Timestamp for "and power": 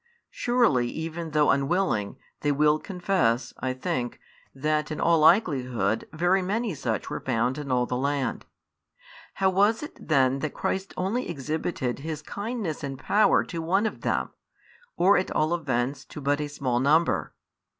12.83-13.43